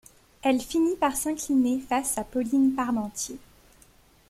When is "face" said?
1.79-2.17